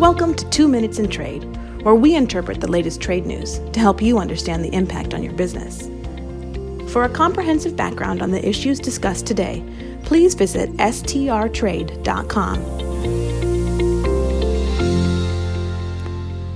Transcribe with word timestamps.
Welcome 0.00 0.34
to 0.36 0.48
Two 0.48 0.66
Minutes 0.66 0.98
in 0.98 1.10
Trade, 1.10 1.44
where 1.82 1.94
we 1.94 2.14
interpret 2.16 2.62
the 2.62 2.70
latest 2.70 3.02
trade 3.02 3.26
news 3.26 3.58
to 3.72 3.80
help 3.80 4.00
you 4.00 4.18
understand 4.18 4.64
the 4.64 4.72
impact 4.72 5.12
on 5.12 5.22
your 5.22 5.34
business. 5.34 5.90
For 6.90 7.04
a 7.04 7.08
comprehensive 7.10 7.76
background 7.76 8.22
on 8.22 8.30
the 8.30 8.42
issues 8.48 8.80
discussed 8.80 9.26
today, 9.26 9.62
please 10.04 10.32
visit 10.32 10.70
strtrade.com. 10.78 11.98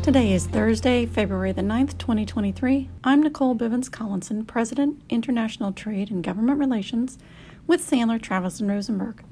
Today 0.02 0.32
is 0.32 0.46
Thursday, 0.46 1.04
February 1.04 1.52
the 1.52 1.60
9th, 1.60 1.98
2023. 1.98 2.88
I'm 3.04 3.22
Nicole 3.22 3.54
Bivens 3.54 3.92
Collinson, 3.92 4.46
President, 4.46 5.02
International 5.10 5.70
Trade 5.70 6.10
and 6.10 6.24
Government 6.24 6.58
Relations 6.58 7.18
with 7.66 7.86
Sandler, 7.86 8.22
Travis, 8.22 8.58
and 8.60 8.70
Rosenberg. 8.70 9.22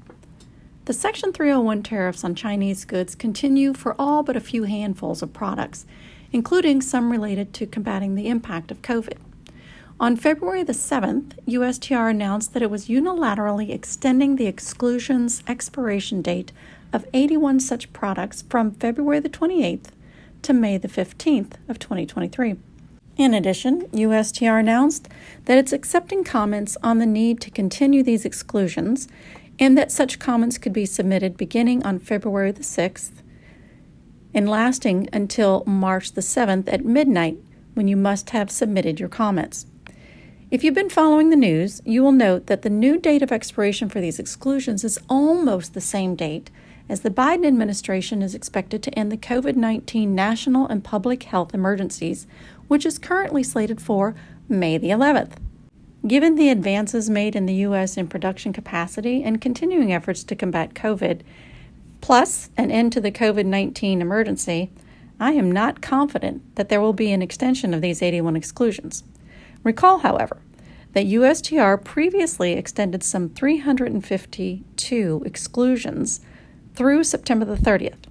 The 0.85 0.91
Section 0.91 1.31
301 1.31 1.83
tariffs 1.83 2.25
on 2.25 2.35
Chinese 2.35 2.83
goods 2.83 3.15
continue 3.15 3.73
for 3.73 3.95
all 3.97 4.21
but 4.21 4.35
a 4.35 4.41
few 4.41 4.63
handfuls 4.63 5.21
of 5.21 5.31
products, 5.31 5.85
including 6.33 6.81
some 6.81 7.09
related 7.09 7.53
to 7.53 7.65
combating 7.65 8.15
the 8.15 8.27
impact 8.27 8.69
of 8.69 8.81
COVID. 8.81 9.17
On 9.97 10.17
February 10.17 10.61
the 10.61 10.73
7th, 10.73 11.39
USTR 11.47 12.09
announced 12.09 12.53
that 12.53 12.61
it 12.61 12.69
was 12.69 12.89
unilaterally 12.89 13.69
extending 13.69 14.35
the 14.35 14.47
exclusion's 14.47 15.41
expiration 15.47 16.21
date 16.21 16.51
of 16.91 17.05
81 17.13 17.61
such 17.61 17.93
products 17.93 18.41
from 18.41 18.71
February 18.71 19.21
the 19.21 19.29
28th 19.29 19.91
to 20.41 20.51
May 20.51 20.77
the 20.77 20.89
15th 20.89 21.53
of 21.69 21.79
2023. 21.79 22.57
In 23.15 23.33
addition, 23.33 23.83
USTR 23.89 24.59
announced 24.59 25.07
that 25.45 25.57
it's 25.57 25.71
accepting 25.71 26.23
comments 26.23 26.75
on 26.83 26.97
the 26.97 27.05
need 27.05 27.39
to 27.41 27.51
continue 27.51 28.03
these 28.03 28.25
exclusions 28.25 29.07
and 29.59 29.77
that 29.77 29.91
such 29.91 30.19
comments 30.19 30.57
could 30.57 30.73
be 30.73 30.85
submitted 30.85 31.37
beginning 31.37 31.83
on 31.83 31.99
February 31.99 32.51
the 32.51 32.63
6th 32.63 33.11
and 34.33 34.49
lasting 34.49 35.07
until 35.13 35.63
March 35.65 36.13
the 36.13 36.21
7th 36.21 36.71
at 36.71 36.85
midnight 36.85 37.37
when 37.73 37.87
you 37.87 37.95
must 37.95 38.31
have 38.31 38.49
submitted 38.49 38.99
your 38.99 39.09
comments. 39.09 39.65
If 40.49 40.63
you've 40.63 40.75
been 40.75 40.89
following 40.89 41.29
the 41.29 41.35
news, 41.35 41.81
you 41.83 42.03
will 42.03 42.11
note 42.11 42.45
that 42.47 42.61
the 42.61 42.69
new 42.69 42.99
date 42.99 43.23
of 43.23 43.31
expiration 43.31 43.89
for 43.89 43.99
these 43.99 44.19
exclusions 44.19 44.83
is 44.83 44.99
almost 45.09 45.73
the 45.73 45.81
same 45.81 46.15
date 46.15 46.51
as 46.89 47.01
the 47.01 47.09
Biden 47.09 47.45
administration 47.45 48.21
is 48.21 48.35
expected 48.35 48.83
to 48.83 48.91
end 48.91 49.11
the 49.11 49.17
COVID 49.17 49.55
19 49.55 50.13
national 50.13 50.67
and 50.67 50.83
public 50.83 51.23
health 51.23 51.53
emergencies, 51.53 52.27
which 52.67 52.85
is 52.85 52.99
currently 52.99 53.41
slated 53.41 53.81
for 53.81 54.13
May 54.47 54.77
the 54.77 54.89
11th. 54.89 55.37
Given 56.05 56.35
the 56.35 56.49
advances 56.49 57.09
made 57.09 57.33
in 57.33 57.45
the 57.45 57.53
U.S. 57.55 57.95
in 57.95 58.09
production 58.09 58.51
capacity 58.51 59.23
and 59.23 59.39
continuing 59.39 59.93
efforts 59.93 60.25
to 60.25 60.35
combat 60.35 60.73
COVID, 60.73 61.21
plus 62.01 62.49
an 62.57 62.71
end 62.71 62.91
to 62.91 62.99
the 62.99 63.11
COVID 63.11 63.45
19 63.45 64.01
emergency, 64.01 64.69
I 65.17 65.31
am 65.31 65.49
not 65.49 65.81
confident 65.81 66.55
that 66.55 66.67
there 66.67 66.81
will 66.81 66.91
be 66.91 67.13
an 67.13 67.21
extension 67.21 67.73
of 67.73 67.81
these 67.81 68.01
81 68.01 68.35
exclusions. 68.35 69.05
Recall, 69.63 69.99
however, 69.99 70.41
that 70.91 71.05
USTR 71.05 71.81
previously 71.81 72.51
extended 72.51 73.01
some 73.01 73.29
352 73.29 75.23
exclusions 75.25 76.19
through 76.75 77.05
September 77.05 77.45
the 77.45 77.55
30th, 77.55 78.03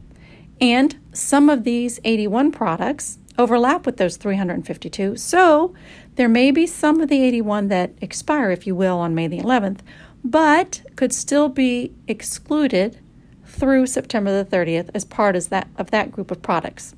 and 0.63 0.99
some 1.13 1.51
of 1.51 1.65
these 1.65 2.01
81 2.05 2.53
products 2.53 3.19
overlap 3.39 3.87
with 3.87 3.97
those 3.97 4.17
352, 4.17 5.17
so 5.17 5.75
there 6.17 6.29
may 6.29 6.51
be 6.51 6.67
some 6.67 7.01
of 7.01 7.09
the 7.09 7.23
81 7.23 7.69
that 7.69 7.93
expire, 8.01 8.51
if 8.51 8.67
you 8.67 8.75
will, 8.75 8.99
on 8.99 9.15
May 9.15 9.29
the 9.29 9.41
11th, 9.41 9.81
but 10.25 10.83
could 10.97 11.13
still 11.13 11.49
be 11.49 11.93
excluded 12.07 12.99
through 13.45 13.87
September 13.87 14.43
the 14.43 14.49
30th 14.49 14.91
as 14.95 15.05
part 15.05 15.37
of 15.37 15.49
that, 15.51 15.69
of 15.77 15.91
that 15.91 16.13
group 16.13 16.31
of 16.31 16.43
products. 16.43 16.95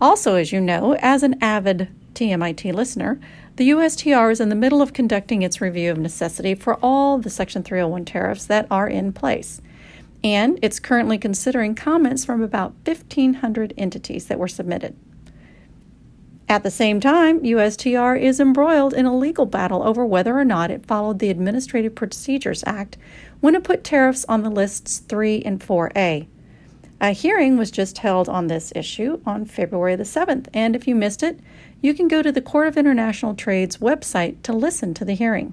Also, 0.00 0.34
as 0.34 0.52
you 0.52 0.60
know, 0.60 0.94
as 1.00 1.22
an 1.22 1.36
avid 1.42 1.88
TMIT 2.14 2.72
listener, 2.72 3.20
the 3.56 3.70
USTR 3.70 4.30
is 4.30 4.40
in 4.40 4.50
the 4.50 4.54
middle 4.54 4.82
of 4.82 4.92
conducting 4.92 5.40
its 5.42 5.60
review 5.62 5.90
of 5.90 5.98
necessity 5.98 6.54
for 6.54 6.74
all 6.82 7.18
the 7.18 7.30
Section 7.30 7.62
301 7.62 8.04
tariffs 8.04 8.44
that 8.46 8.66
are 8.70 8.88
in 8.88 9.12
place. 9.12 9.62
And 10.22 10.58
it's 10.60 10.80
currently 10.80 11.16
considering 11.16 11.74
comments 11.74 12.24
from 12.24 12.42
about 12.42 12.74
1,500 12.84 13.72
entities 13.78 14.26
that 14.26 14.38
were 14.38 14.48
submitted. 14.48 14.96
At 16.48 16.62
the 16.62 16.70
same 16.70 17.00
time, 17.00 17.40
USTR 17.40 18.20
is 18.20 18.38
embroiled 18.38 18.94
in 18.94 19.04
a 19.04 19.16
legal 19.16 19.46
battle 19.46 19.82
over 19.82 20.06
whether 20.06 20.38
or 20.38 20.44
not 20.44 20.70
it 20.70 20.86
followed 20.86 21.18
the 21.18 21.30
Administrative 21.30 21.96
Procedures 21.96 22.62
Act 22.66 22.96
when 23.40 23.56
it 23.56 23.64
put 23.64 23.82
tariffs 23.82 24.24
on 24.28 24.42
the 24.42 24.50
lists 24.50 24.98
3 24.98 25.42
and 25.42 25.60
4A. 25.60 26.28
A 27.00 27.10
hearing 27.10 27.58
was 27.58 27.72
just 27.72 27.98
held 27.98 28.28
on 28.28 28.46
this 28.46 28.72
issue 28.76 29.20
on 29.26 29.44
February 29.44 29.96
the 29.96 30.04
7th, 30.04 30.46
and 30.54 30.76
if 30.76 30.86
you 30.86 30.94
missed 30.94 31.24
it, 31.24 31.40
you 31.82 31.92
can 31.92 32.06
go 32.06 32.22
to 32.22 32.30
the 32.30 32.40
Court 32.40 32.68
of 32.68 32.76
International 32.76 33.34
Trade's 33.34 33.78
website 33.78 34.40
to 34.42 34.52
listen 34.52 34.94
to 34.94 35.04
the 35.04 35.14
hearing. 35.14 35.52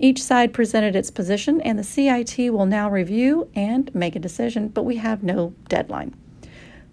Each 0.00 0.22
side 0.22 0.52
presented 0.52 0.96
its 0.96 1.12
position, 1.12 1.60
and 1.60 1.78
the 1.78 1.84
CIT 1.84 2.52
will 2.52 2.66
now 2.66 2.90
review 2.90 3.48
and 3.54 3.94
make 3.94 4.16
a 4.16 4.20
decision, 4.20 4.68
but 4.68 4.84
we 4.84 4.96
have 4.96 5.22
no 5.22 5.54
deadline. 5.68 6.14